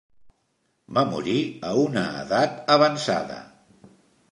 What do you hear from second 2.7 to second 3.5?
avançada.